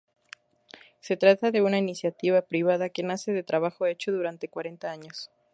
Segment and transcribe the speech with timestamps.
[0.99, 5.29] Se trata de una iniciativa privada que nace de trabajo hecho durante cuarenta años.